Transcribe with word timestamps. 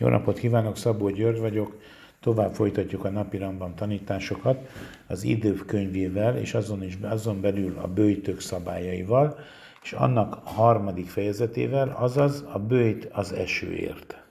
Jó 0.00 0.08
napot 0.08 0.38
kívánok, 0.38 0.76
Szabó 0.76 1.08
György 1.08 1.38
vagyok. 1.38 1.80
Tovább 2.20 2.54
folytatjuk 2.54 3.04
a 3.04 3.10
napi 3.10 3.36
rambam 3.36 3.74
tanításokat 3.74 4.68
az 5.06 5.24
idők 5.24 5.66
könyvével, 5.66 6.36
és 6.36 6.54
azon, 6.54 6.82
is, 6.82 6.98
azon 7.02 7.40
belül 7.40 7.78
a 7.82 7.86
bőjtök 7.86 8.40
szabályaival, 8.40 9.38
és 9.82 9.92
annak 9.92 10.40
harmadik 10.44 11.08
fejezetével, 11.08 11.96
azaz 11.98 12.44
a 12.52 12.58
bőjt 12.58 13.08
az 13.12 13.32
esőért. 13.32 14.22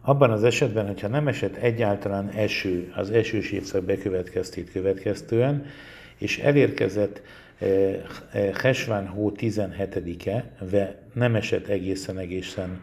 Abban 0.00 0.30
az 0.30 0.44
esetben, 0.44 0.86
hogyha 0.86 1.08
nem 1.08 1.28
esett 1.28 1.56
egyáltalán 1.56 2.28
eső 2.28 2.92
az 2.96 3.10
esős 3.10 3.50
évszak 3.50 3.84
bekövetkeztét 3.84 4.72
következtően, 4.72 5.64
és 6.18 6.38
elérkezett 6.38 7.22
eh, 7.58 8.00
eh, 8.32 8.54
Hesván 8.54 9.06
hó 9.06 9.32
17-e, 9.36 10.50
ve 10.70 10.98
nem 11.12 11.34
esett 11.34 11.66
egészen 11.66 12.18
egészen 12.18 12.80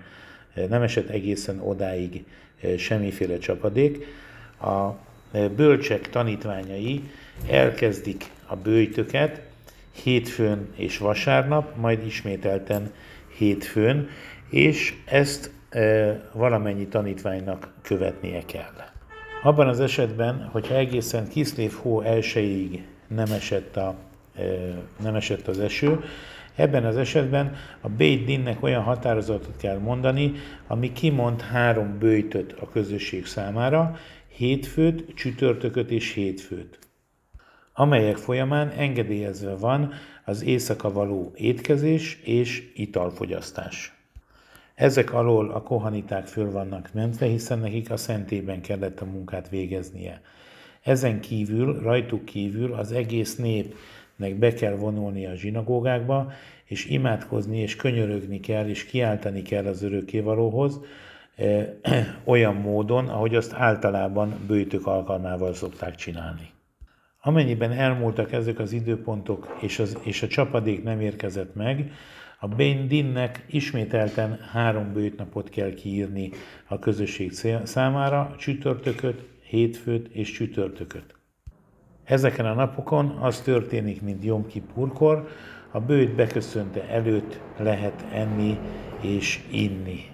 nem 0.70 0.82
esett 0.82 1.10
egészen 1.10 1.60
odáig 1.60 2.24
eh, 2.62 2.78
semmiféle 2.78 3.38
csapadék. 3.38 4.06
A 4.62 4.90
eh, 5.32 5.50
bölcsek 5.50 6.10
tanítványai 6.10 7.04
elkezdik 7.50 8.32
a 8.48 8.56
bőjtöket 8.56 9.42
hétfőn 10.04 10.68
és 10.76 10.98
vasárnap, 10.98 11.76
majd 11.76 12.06
ismételten 12.06 12.92
hétfőn, 13.38 14.10
és 14.50 14.94
ezt 15.06 15.52
e, 15.70 15.80
valamennyi 16.34 16.88
tanítványnak 16.88 17.70
követnie 17.82 18.42
kell. 18.46 18.74
Abban 19.44 19.68
az 19.68 19.80
esetben, 19.80 20.50
hogyha 20.52 20.76
egészen 20.76 21.28
Kiszlév 21.28 21.74
hó 21.74 22.02
elsőig 22.02 22.86
nem 23.08 23.32
esett, 23.32 23.78
a, 23.78 23.96
nem 25.02 25.16
esett 25.16 25.48
az 25.48 25.60
eső, 25.60 26.00
Ebben 26.58 26.86
az 26.86 26.98
esetben 26.98 27.56
a 27.82 27.90
Beit 27.90 28.26
Dinnek 28.26 28.64
olyan 28.64 28.84
határozatot 28.84 29.58
kell 29.58 29.78
mondani, 29.78 30.34
ami 30.68 30.92
kimond 30.92 31.42
három 31.42 31.98
bőjtöt 32.00 32.52
a 32.52 32.70
közösség 32.70 33.26
számára, 33.26 33.98
hétfőt, 34.28 35.16
csütörtököt 35.16 35.92
és 35.92 36.14
hétfőt, 36.14 36.80
amelyek 37.74 38.18
folyamán 38.18 38.70
engedélyezve 38.70 39.56
van 39.56 39.94
az 40.26 40.44
éjszaka 40.44 40.92
való 40.92 41.32
étkezés 41.36 42.20
és 42.24 42.72
italfogyasztás. 42.76 43.94
Ezek 44.76 45.14
alól 45.14 45.52
a 45.52 45.62
kohaniták 45.62 46.28
föl 46.28 46.52
vannak 46.52 46.90
mentve, 46.94 47.26
hiszen 47.26 47.60
nekik 47.60 47.92
a 47.92 47.98
szentében 47.98 48.62
kellett 48.62 49.00
a 49.00 49.06
munkát 49.06 49.50
végeznie. 49.50 50.22
Ezen 50.82 51.20
kívül, 51.20 51.80
rajtuk 51.80 52.26
kívül 52.26 52.74
az 52.74 52.92
egész 52.92 53.36
nép 53.36 53.76
nek 54.18 54.36
be 54.36 54.54
kell 54.54 54.76
vonulni 54.76 55.26
a 55.26 55.36
zsinagógákba, 55.36 56.32
és 56.66 56.86
imádkozni, 56.86 57.60
és 57.60 57.76
könyörögni 57.76 58.40
kell, 58.40 58.68
és 58.68 58.86
kiáltani 58.86 59.42
kell 59.42 59.66
az 59.66 59.84
örökkévalóhoz, 59.84 60.80
eh, 61.36 61.68
olyan 62.26 62.56
módon, 62.56 63.08
ahogy 63.08 63.36
azt 63.36 63.54
általában 63.54 64.34
bőjtök 64.48 64.88
alkalmával 64.88 65.54
szokták 65.54 65.96
csinálni. 65.96 66.50
Amennyiben 67.22 67.72
elmúltak 67.72 68.32
ezek 68.32 68.60
az 68.60 68.72
időpontok, 68.72 69.58
és, 69.62 69.80
az, 69.80 69.98
és 70.04 70.24
a 70.24 70.28
csapadék 70.28 70.84
nem 70.84 71.02
érkezett 71.02 71.56
meg, 71.56 71.92
a 72.40 72.48
Bain 72.48 72.88
Dinnek 72.88 73.46
ismételten 73.50 74.40
három 74.52 74.94
bőjtnapot 74.94 75.50
kell 75.50 75.74
kiírni 75.74 76.32
a 76.68 76.80
közösség 76.80 77.32
számára, 77.64 78.36
csütörtököt, 78.38 79.24
hétfőt 79.42 80.08
és 80.08 80.32
csütörtököt. 80.32 81.17
Ezeken 82.08 82.46
a 82.46 82.54
napokon 82.54 83.10
az 83.10 83.42
történik, 83.42 84.02
mint 84.02 84.24
Jom 84.24 84.48
Kippurkor, 84.48 85.28
a 85.72 85.80
bőjt 85.80 86.16
beköszönte 86.16 86.88
előtt 86.88 87.40
lehet 87.58 88.06
enni 88.12 88.60
és 89.02 89.40
inni. 89.52 90.06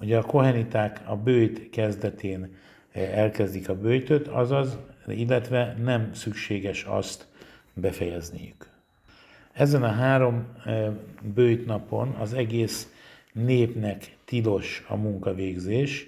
Ugye 0.00 0.18
a 0.18 0.22
koheniták 0.22 1.00
a 1.06 1.16
bőjt 1.16 1.70
kezdetén 1.70 2.56
eh, 2.92 3.18
elkezdik 3.18 3.68
a 3.68 3.74
bőjtöt, 3.74 4.28
azaz, 4.28 4.78
illetve 5.06 5.76
nem 5.82 6.12
szükséges 6.14 6.84
azt 6.84 7.26
befejezniük. 7.74 8.68
Ezen 9.52 9.82
a 9.82 9.92
három 9.92 10.46
eh, 10.64 10.90
bőjt 11.34 11.66
napon 11.66 12.08
az 12.08 12.32
egész 12.32 12.92
népnek 13.32 14.16
tilos 14.24 14.84
a 14.88 14.96
munkavégzés 14.96 16.06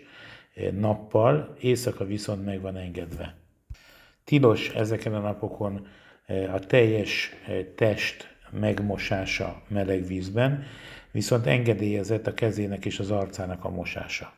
eh, 0.54 0.70
nappal, 0.70 1.56
éjszaka 1.60 2.04
viszont 2.04 2.44
meg 2.44 2.60
van 2.60 2.76
engedve. 2.76 3.34
Tilos 4.26 4.68
ezeken 4.68 5.14
a 5.14 5.18
napokon 5.20 5.86
eh, 6.26 6.54
a 6.54 6.58
teljes 6.58 7.32
eh, 7.46 7.64
test 7.74 8.36
megmosása 8.50 9.62
meleg 9.68 10.06
vízben, 10.06 10.64
viszont 11.10 11.46
engedélyezett 11.46 12.26
a 12.26 12.34
kezének 12.34 12.84
és 12.84 12.98
az 12.98 13.10
arcának 13.10 13.64
a 13.64 13.70
mosása. 13.70 14.32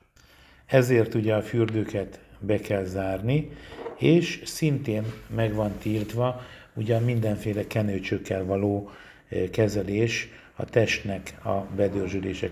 Ezért 0.67 1.15
ugye 1.15 1.35
a 1.35 1.43
fürdőket 1.43 2.21
be 2.39 2.59
kell 2.59 2.85
zárni, 2.85 3.51
és 3.99 4.43
szintén 4.45 5.05
meg 5.35 5.55
van 5.55 5.73
tiltva 5.79 6.41
ugye 6.75 6.99
mindenféle 6.99 7.67
kenőcsökkel 7.67 8.45
való 8.45 8.91
eh, 9.29 9.49
kezelés 9.51 10.29
a 10.57 10.65
testnek 10.65 11.35
a 11.45 11.57
bedörzsülése 11.77 12.51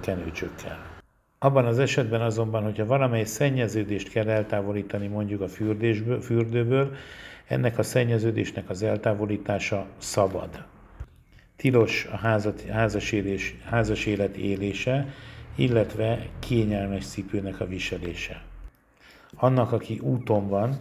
kenőcsökkel. 0.00 0.89
Abban 1.42 1.64
az 1.64 1.78
esetben 1.78 2.20
azonban, 2.20 2.62
hogyha 2.62 2.86
valamely 2.86 3.24
szennyeződést 3.24 4.08
kell 4.08 4.28
eltávolítani 4.28 5.06
mondjuk 5.06 5.40
a 5.40 5.48
fürdésből, 5.48 6.20
fürdőből, 6.20 6.94
ennek 7.46 7.78
a 7.78 7.82
szennyeződésnek 7.82 8.70
az 8.70 8.82
eltávolítása 8.82 9.86
szabad. 9.98 10.64
Tilos 11.56 12.08
a 12.12 12.16
házat, 12.16 12.62
házas, 12.62 13.12
élés, 13.12 13.54
házas 13.64 14.06
élet 14.06 14.36
élése, 14.36 15.14
illetve 15.54 16.28
kényelmes 16.38 17.06
cipőnek 17.06 17.60
a 17.60 17.66
viselése. 17.66 18.42
Annak, 19.36 19.72
aki 19.72 19.98
úton 19.98 20.48
van, 20.48 20.78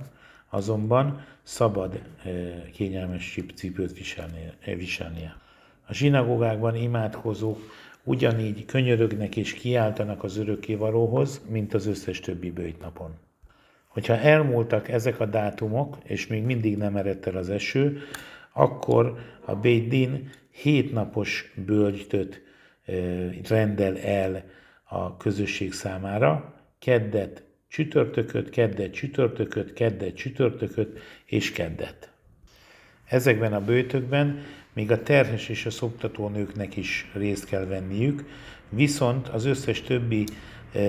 azonban 0.50 1.26
szabad 1.44 2.02
eh, 2.24 2.32
kényelmes 2.74 3.40
cipőt 3.56 3.94
viselnie. 4.64 5.38
A 5.88 5.94
zsinagógákban 5.94 6.76
imádkozók 6.76 7.60
ugyanígy 8.04 8.66
könyörögnek 8.66 9.38
és 9.38 9.54
kiáltanak 9.54 10.24
az 10.24 10.38
örökkévalóhoz, 10.38 11.42
mint 11.50 11.74
az 11.74 11.86
összes 11.86 12.20
többi 12.20 12.52
bőjtnapon. 12.52 13.14
Hogyha 13.88 14.18
elmúltak 14.18 14.90
ezek 14.90 15.20
a 15.20 15.26
dátumok, 15.26 15.98
és 16.04 16.28
még 16.28 16.44
mindig 16.44 16.78
nem 16.78 16.96
eredt 16.96 17.28
el 17.28 17.36
az 17.36 17.50
eső, 17.50 18.02
akkor 18.54 19.18
a 19.46 19.56
Beit 19.56 19.88
Din 19.88 20.30
hétnapos 20.52 21.54
bölgytöt 21.66 22.42
rendel 23.50 23.98
el 23.98 24.44
a 24.84 25.18
közösség 25.18 25.74
számára, 25.74 26.54
keddet, 26.80 27.44
csütörtököt, 27.68 28.50
keddet, 28.50 28.94
csütörtököt, 28.94 29.74
keddet, 29.74 30.16
csütörtököt 30.16 31.00
és 31.26 31.52
keddet. 31.52 32.12
Ezekben 33.06 33.54
a 33.54 33.62
bőtökben 33.62 34.42
még 34.80 34.92
a 34.92 35.04
terhes 35.04 35.50
és 35.50 35.66
a 35.66 35.70
szoptató 35.70 36.28
nőknek 36.28 36.76
is 36.76 37.10
részt 37.14 37.46
kell 37.46 37.66
venniük, 37.66 38.26
viszont 38.70 39.28
az 39.28 39.46
összes 39.46 39.82
többi 39.82 40.24
e, 40.24 40.80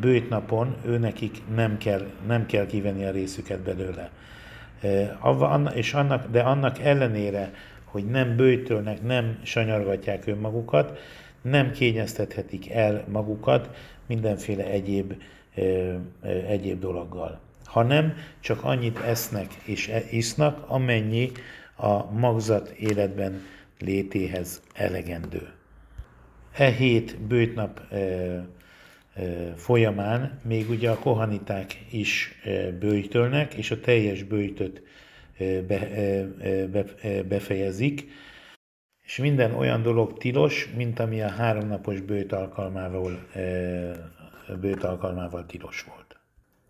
bőjtnapon 0.00 0.76
őnekik 0.86 1.36
nem 1.54 1.78
kell, 1.78 2.10
nem 2.26 2.46
kell 2.46 2.66
kivenni 2.66 3.04
a 3.04 3.10
részüket 3.10 3.60
belőle. 3.60 4.10
E, 4.80 5.18
és 5.74 5.94
annak, 5.94 6.30
de 6.30 6.40
annak 6.40 6.78
ellenére, 6.78 7.52
hogy 7.84 8.04
nem 8.04 8.36
bőjtölnek, 8.36 9.02
nem 9.02 9.38
sanyargatják 9.42 10.26
önmagukat, 10.26 10.98
nem 11.40 11.70
kényeztethetik 11.70 12.70
el 12.70 13.04
magukat 13.08 13.76
mindenféle 14.06 14.64
egyéb, 14.64 15.14
e, 15.54 15.62
egyéb 16.48 16.80
dologgal, 16.80 17.40
hanem 17.64 18.14
csak 18.40 18.64
annyit 18.64 18.98
esznek 18.98 19.54
és 19.64 19.90
isznak, 20.10 20.64
amennyi 20.66 21.32
a 21.76 22.12
magzat 22.12 22.68
életben 22.68 23.42
létéhez 23.78 24.62
elegendő. 24.74 25.52
E 26.52 26.70
hét 26.70 27.20
bőjtnap 27.20 27.80
e, 27.90 27.96
e, 27.96 28.44
folyamán 29.56 30.40
még 30.44 30.70
ugye 30.70 30.90
a 30.90 30.98
kohaniták 30.98 31.84
is 31.90 32.40
e, 32.44 32.70
bőjtölnek, 32.70 33.54
és 33.54 33.70
a 33.70 33.80
teljes 33.80 34.22
bőjtöt 34.22 34.82
e, 35.38 35.62
be, 35.62 35.90
e, 35.90 36.26
be, 36.66 36.84
befejezik, 37.22 38.10
és 39.04 39.16
minden 39.16 39.54
olyan 39.54 39.82
dolog 39.82 40.18
tilos, 40.18 40.68
mint 40.76 40.98
ami 40.98 41.22
a 41.22 41.28
háromnapos 41.28 42.00
bőjt 42.00 42.32
alkalmával, 42.32 43.28
bőjt 44.60 44.84
alkalmával 44.84 45.46
tilos 45.46 45.82
volt. 45.82 46.16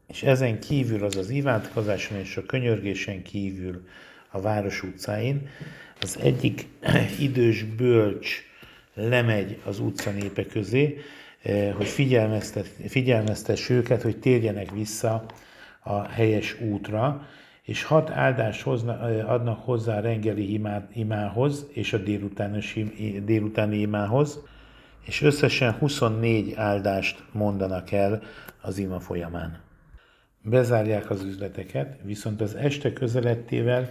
És 0.09 0.23
ezen 0.23 0.61
kívül 0.61 1.05
az 1.05 1.17
az 1.17 1.31
imádkozáson 1.31 2.19
és 2.19 2.37
a 2.37 2.43
könyörgésen 2.43 3.23
kívül 3.23 3.87
a 4.33 4.41
város 4.41 4.83
utcáin. 4.83 5.49
Az 6.01 6.19
egyik 6.23 6.67
idős 7.19 7.63
bölcs 7.63 8.43
lemegy 8.95 9.59
az 9.65 9.79
utca 9.79 10.11
népe 10.11 10.47
közé, 10.47 10.99
eh, 11.43 11.75
hogy 11.75 11.87
figyelmeztess 12.89 13.69
őket, 13.69 14.03
hogy 14.03 14.19
térjenek 14.19 14.71
vissza 14.71 15.25
a 15.81 16.09
helyes 16.09 16.61
útra, 16.61 17.27
és 17.63 17.85
hat 17.85 18.11
áldást 18.11 18.63
hozna, 18.63 19.09
eh, 19.09 19.31
adnak 19.31 19.65
hozzá 19.65 19.97
a 19.97 20.01
reggeli 20.01 20.61
imához 20.93 21.67
és 21.73 21.93
a 21.93 21.99
délutáni 23.25 23.77
imához, 23.77 24.41
és 25.05 25.23
összesen 25.23 25.73
24 25.73 26.55
áldást 26.57 27.23
mondanak 27.33 27.93
el 27.93 28.23
az 28.61 28.79
ima 28.79 29.01
folyamán. 29.01 29.61
Bezárják 30.43 31.11
az 31.11 31.25
üzleteket, 31.25 31.99
viszont 32.03 32.41
az 32.41 32.55
este 32.55 32.93
közelettével 32.93 33.91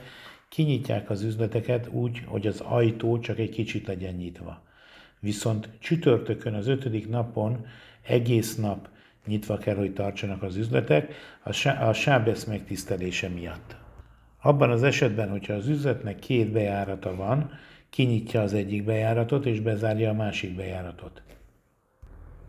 kinyitják 0.51 1.09
az 1.09 1.21
üzleteket 1.21 1.87
úgy, 1.91 2.21
hogy 2.25 2.47
az 2.47 2.59
ajtó 2.59 3.19
csak 3.19 3.39
egy 3.39 3.49
kicsit 3.49 3.87
legyen 3.87 4.13
nyitva. 4.13 4.61
Viszont 5.19 5.69
csütörtökön, 5.79 6.53
az 6.53 6.67
ötödik 6.67 7.09
napon 7.09 7.65
egész 8.01 8.55
nap 8.55 8.89
nyitva 9.25 9.57
kell, 9.57 9.75
hogy 9.75 9.93
tartsanak 9.93 10.43
az 10.43 10.55
üzletek 10.55 11.13
a 11.79 11.93
sábesz 11.93 12.43
megtisztelése 12.43 13.27
miatt. 13.29 13.75
Abban 14.41 14.69
az 14.71 14.83
esetben, 14.83 15.29
hogyha 15.29 15.53
az 15.53 15.67
üzletnek 15.67 16.19
két 16.19 16.51
bejárata 16.51 17.15
van, 17.15 17.51
kinyitja 17.89 18.41
az 18.41 18.53
egyik 18.53 18.83
bejáratot 18.83 19.45
és 19.45 19.59
bezárja 19.59 20.09
a 20.09 20.13
másik 20.13 20.55
bejáratot. 20.55 21.21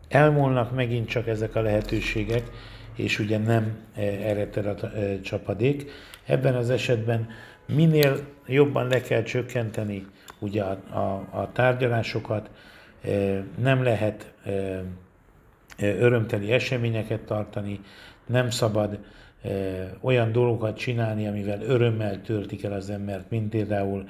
Elmúlnak 0.09 0.75
megint 0.75 1.09
csak 1.09 1.27
ezek 1.27 1.55
a 1.55 1.63
lehetőségek, 1.63 2.51
és 2.97 3.19
ugye 3.19 3.39
nem 3.39 3.79
e, 3.95 4.03
ereted 4.03 4.67
a 4.67 4.87
e, 4.87 5.21
csapadék. 5.21 5.91
Ebben 6.27 6.55
az 6.55 6.71
esetben 6.71 7.29
minél 7.67 8.27
jobban 8.47 8.87
le 8.87 9.01
kell 9.01 9.23
csökkenteni 9.23 10.07
ugye 10.39 10.63
a, 10.63 10.71
a, 10.91 11.29
a 11.41 11.51
tárgyalásokat, 11.53 12.51
e, 13.05 13.45
nem 13.59 13.83
lehet 13.83 14.33
örömteli 15.79 16.53
eseményeket 16.53 17.21
tartani, 17.21 17.81
nem 18.27 18.51
szabad 18.51 18.99
olyan 20.01 20.33
dolgokat 20.33 20.77
csinálni, 20.77 21.27
amivel 21.27 21.63
örömmel 21.63 22.23
töltik 22.23 22.65
el 22.65 22.73
az 22.73 22.91
embert, 22.91 23.31
mint 23.31 23.49
például 23.49 24.09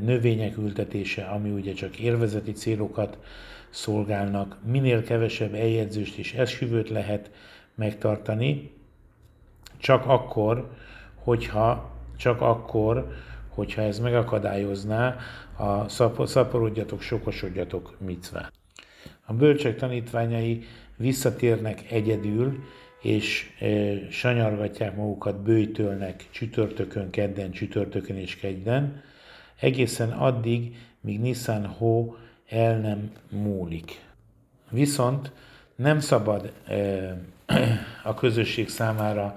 növények 0.00 0.56
ültetése, 0.56 1.24
ami 1.24 1.50
ugye 1.50 1.72
csak 1.72 1.98
érvezeti 1.98 2.52
célokat 2.52 3.18
szolgálnak, 3.70 4.58
minél 4.64 5.02
kevesebb 5.02 5.54
eljegyzést 5.54 6.16
és 6.16 6.32
esküvőt 6.32 6.88
lehet 6.88 7.30
megtartani, 7.74 8.70
csak 9.78 10.06
akkor, 10.06 10.70
hogyha, 11.26 11.90
csak 12.16 12.40
akkor, 12.40 13.12
hogyha 13.48 13.82
ez 13.82 13.98
megakadályozná 13.98 15.16
a 15.56 15.88
szaporodjatok, 16.26 17.00
sokosodjatok 17.00 17.96
micvát. 17.98 18.52
A 19.24 19.32
bölcsek 19.32 19.76
tanítványai 19.76 20.64
visszatérnek 20.96 21.90
egyedül, 21.90 22.64
és 23.02 23.50
e, 23.60 23.66
sanyargatják 24.10 24.96
magukat, 24.96 25.42
bőjtölnek 25.42 26.24
csütörtökön, 26.30 27.10
kedden, 27.10 27.50
csütörtökön 27.50 28.16
és 28.16 28.36
kedden, 28.36 29.02
egészen 29.60 30.10
addig, 30.10 30.76
míg 31.00 31.20
Nissan 31.20 31.66
Ho 31.66 32.14
el 32.48 32.78
nem 32.78 33.10
múlik. 33.30 34.00
Viszont 34.70 35.32
nem 35.76 36.00
szabad 36.00 36.52
e, 36.66 36.74
a 38.10 38.14
közösség 38.14 38.68
számára 38.68 39.36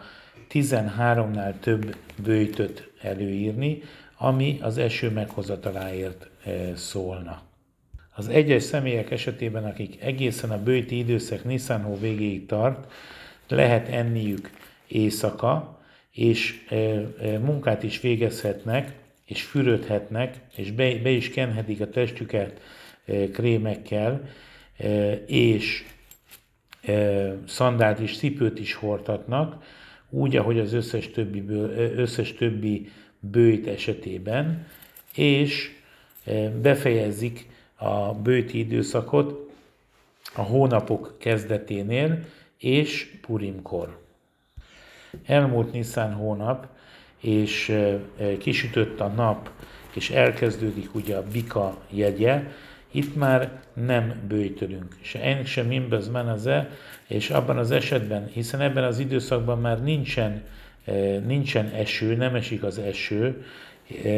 13-nál 0.50 1.60
több 1.60 1.96
bőjtöt 2.24 2.92
előírni, 3.02 3.82
ami 4.18 4.58
az 4.62 4.78
eső 4.78 5.10
meghozataláért 5.10 6.30
e, 6.44 6.76
szólna. 6.76 7.42
Az 8.16 8.28
egyes 8.28 8.64
személyek 8.64 9.12
esetében, 9.12 9.66
akik 9.66 10.02
egészen 10.02 10.52
a 10.52 10.64
bőti 10.64 10.98
időszak 10.98 11.44
Nissan 11.44 11.82
Ho 11.82 11.98
végéig 11.98 12.46
tart, 12.46 12.92
lehet 13.48 13.88
enniük 13.88 14.50
éjszaka, 14.88 15.80
és 16.12 16.66
munkát 17.42 17.84
is 17.84 18.02
végezhetnek, 18.02 18.94
és 19.26 19.44
fürödhetnek, 19.44 20.36
és 20.56 20.72
be, 20.72 20.96
be 20.96 21.10
is 21.10 21.30
kenhetik 21.30 21.82
a 21.82 21.90
testüket 21.90 22.62
krémekkel, 23.34 24.30
és 25.26 25.86
szandált 27.48 28.00
és 28.00 28.18
cipőt 28.18 28.60
is 28.60 28.74
hordhatnak, 28.74 29.64
úgy, 30.10 30.36
ahogy 30.36 30.60
az 30.60 30.74
összes 30.74 31.12
többi, 31.12 31.46
összes 31.96 32.34
többi 32.34 32.92
bőjt 33.20 33.68
esetében, 33.68 34.68
és 35.16 35.72
befejezik 36.62 37.48
a 37.76 38.14
bőti 38.14 38.60
időszakot 38.60 39.52
a 40.36 40.42
hónapok 40.42 41.16
kezdeténél, 41.20 42.20
és 42.58 43.18
Purimkor. 43.22 44.00
Elmúlt 45.26 45.72
Nisztán 45.72 46.14
hónap, 46.14 46.68
és 47.20 47.78
kisütött 48.40 49.00
a 49.00 49.08
nap, 49.08 49.52
és 49.94 50.10
elkezdődik 50.10 50.96
ugye 50.96 51.16
a 51.16 51.28
bika 51.32 51.78
jegye, 51.90 52.44
itt 52.92 53.16
már 53.16 53.62
nem 53.74 54.14
bőjtölünk. 54.28 54.96
Se 55.02 55.22
en, 55.22 55.46
se 55.46 55.64
mimbez 55.64 56.10
menaze, 56.10 56.70
és 57.08 57.30
abban 57.30 57.58
az 57.58 57.72
esetben, 57.72 58.28
hiszen 58.28 58.62
ebben 58.62 58.84
az 58.84 59.00
időszakban 59.00 59.60
már 59.60 59.84
nincsen, 59.84 60.44
nincsen 61.26 61.68
eső, 61.68 62.16
nem 62.16 62.36
esik 62.36 62.64
az 62.64 62.78
eső, 62.78 63.46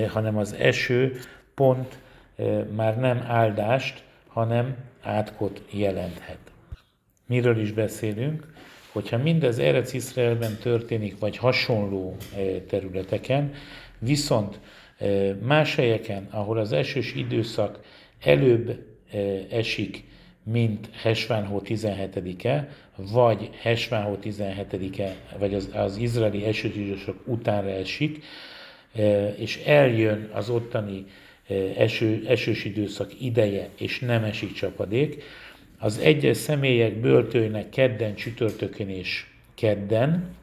hanem 0.07 0.37
az 0.37 0.53
eső 0.53 1.19
pont 1.55 1.97
már 2.75 2.99
nem 2.99 3.23
áldást, 3.27 4.03
hanem 4.27 4.75
átkot 5.01 5.61
jelenthet. 5.71 6.37
Miről 7.25 7.59
is 7.59 7.71
beszélünk? 7.71 8.53
Hogyha 8.91 9.17
mindez 9.17 9.59
Erec 9.59 9.93
Iszraelben 9.93 10.55
történik, 10.55 11.19
vagy 11.19 11.37
hasonló 11.37 12.17
területeken, 12.67 13.53
viszont 13.99 14.59
más 15.41 15.75
helyeken, 15.75 16.27
ahol 16.29 16.57
az 16.57 16.71
esős 16.71 17.13
időszak 17.15 17.79
előbb 18.21 18.85
esik, 19.49 20.03
mint 20.43 20.89
Hesvánhó 20.93 21.61
17-e, 21.65 22.69
vagy 22.95 23.49
Hesvánhó 23.61 24.17
17-e, 24.23 25.15
vagy 25.37 25.53
az, 25.53 25.69
az 25.73 25.97
izraeli 25.97 26.45
időszak 26.63 27.15
utánra 27.25 27.69
esik, 27.69 28.23
és 29.37 29.57
eljön 29.65 30.29
az 30.33 30.49
ottani 30.49 31.05
eső, 31.77 32.23
esős 32.27 32.65
időszak 32.65 33.21
ideje, 33.21 33.69
és 33.77 33.99
nem 33.99 34.23
esik 34.23 34.53
csapadék, 34.53 35.23
az 35.79 35.97
egyes 35.97 36.37
személyek 36.37 36.99
böltőjnek 36.99 37.69
kedden, 37.69 38.15
csütörtökön 38.15 38.89
és 38.89 39.25
kedden, 39.55 40.35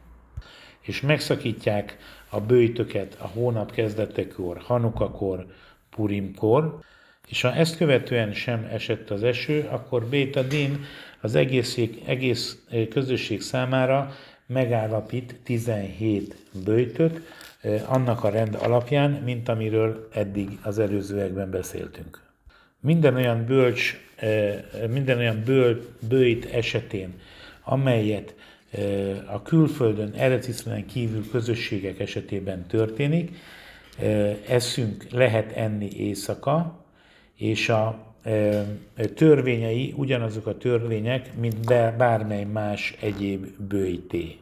és 0.80 1.00
megszakítják 1.00 1.96
a 2.28 2.40
bőjtöket 2.40 3.16
a 3.20 3.26
hónap 3.26 3.72
kezdetekor, 3.72 4.58
Hanukakor, 4.58 5.46
Purimkor, 5.90 6.80
és 7.28 7.40
ha 7.40 7.54
ezt 7.54 7.76
követően 7.76 8.32
sem 8.32 8.68
esett 8.72 9.10
az 9.10 9.22
eső, 9.22 9.68
akkor 9.70 10.04
Béta 10.04 10.42
Din 10.42 10.84
az 11.20 11.34
egész, 11.34 11.78
egész 12.06 12.56
közösség 12.90 13.40
számára 13.40 14.12
megállapít 14.46 15.36
17 15.44 16.36
bőjtöt, 16.64 17.20
annak 17.86 18.24
a 18.24 18.28
rend 18.28 18.54
alapján, 18.54 19.10
mint 19.10 19.48
amiről 19.48 20.08
eddig 20.14 20.48
az 20.62 20.78
előzőekben 20.78 21.50
beszéltünk. 21.50 22.20
Minden 22.80 23.14
olyan 23.14 23.44
bölcs, 23.46 24.00
minden 24.90 25.18
olyan 25.18 25.42
böl, 25.44 25.84
bőjt 26.08 26.44
esetén, 26.44 27.20
amelyet 27.64 28.34
a 29.26 29.42
külföldön, 29.42 30.12
Erecisztelen 30.16 30.86
kívül 30.86 31.30
közösségek 31.30 32.00
esetében 32.00 32.66
történik, 32.66 33.36
eszünk 34.48 35.04
lehet 35.10 35.52
enni 35.52 35.88
éjszaka, 35.96 36.86
és 37.38 37.68
a 37.68 38.06
törvényei 39.14 39.94
ugyanazok 39.96 40.46
a 40.46 40.56
törvények, 40.56 41.36
mint 41.36 41.64
bármely 41.96 42.44
más 42.44 42.96
egyéb 43.00 43.46
bőjté. 43.68 44.36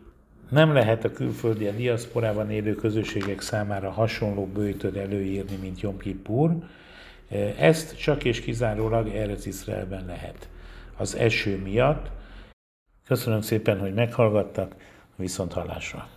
Nem 0.50 0.72
lehet 0.72 1.04
a 1.04 1.12
külföldi, 1.12 1.66
a 1.66 1.72
diaszporában 1.72 2.50
élő 2.50 2.74
közösségek 2.74 3.40
számára 3.40 3.90
hasonló 3.90 4.46
bőjtöd 4.46 4.96
előírni, 4.96 5.56
mint 5.56 5.80
Jom 5.80 5.98
Kippur. 5.98 6.50
Ezt 7.58 7.98
csak 7.98 8.24
és 8.24 8.40
kizárólag 8.40 9.08
Erez 9.08 9.46
Iszraelben 9.46 10.06
lehet. 10.06 10.48
Az 10.96 11.16
eső 11.16 11.56
miatt. 11.56 12.10
Köszönöm 13.06 13.40
szépen, 13.40 13.78
hogy 13.78 13.94
meghallgattak, 13.94 14.74
viszont 15.16 15.52
hallásra. 15.52 16.08